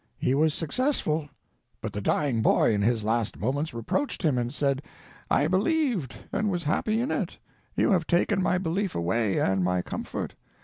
He 0.17 0.33
was 0.33 0.55
successful. 0.55 1.29
But 1.79 1.93
the 1.93 2.01
dying 2.01 2.41
boy 2.41 2.73
in 2.73 2.81
his 2.81 3.03
last 3.03 3.37
moments 3.39 3.71
reproached 3.71 4.23
him 4.23 4.35
and 4.35 4.51
said: 4.51 4.81
"_I 5.29 5.47
believed, 5.47 6.15
and 6.33 6.49
was 6.49 6.63
happy 6.63 6.99
in 6.99 7.11
it; 7.11 7.37
you 7.75 7.91
have 7.91 8.07
taken 8.07 8.41
my 8.41 8.57
belief 8.57 8.95
away, 8.95 9.37
and 9.37 9.63
my 9.63 9.83
comfort. 9.83 10.33